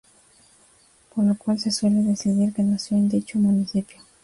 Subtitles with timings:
[1.13, 3.97] Por lo cual se suele decir que nació en dicho municipio.